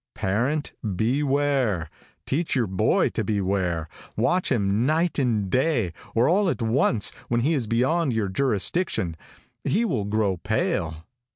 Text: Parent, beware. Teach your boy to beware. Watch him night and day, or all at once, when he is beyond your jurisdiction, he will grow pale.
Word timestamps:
Parent, 0.15 0.71
beware. 0.95 1.87
Teach 2.25 2.55
your 2.55 2.65
boy 2.65 3.09
to 3.09 3.23
beware. 3.23 3.87
Watch 4.17 4.51
him 4.51 4.83
night 4.83 5.19
and 5.19 5.47
day, 5.47 5.93
or 6.15 6.27
all 6.27 6.49
at 6.49 6.59
once, 6.59 7.11
when 7.27 7.41
he 7.41 7.53
is 7.53 7.67
beyond 7.67 8.11
your 8.11 8.27
jurisdiction, 8.27 9.15
he 9.63 9.85
will 9.85 10.05
grow 10.05 10.37
pale. 10.37 11.05